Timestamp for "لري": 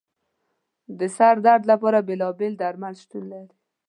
3.33-3.53